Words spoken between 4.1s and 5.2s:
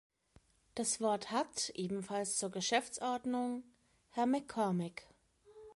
MacCormick.